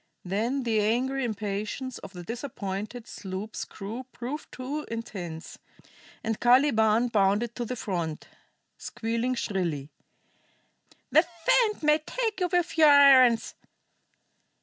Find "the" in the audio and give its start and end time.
0.63-0.79, 2.13-2.23, 7.65-7.75, 11.11-11.21